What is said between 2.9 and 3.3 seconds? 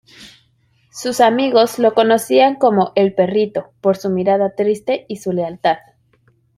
"el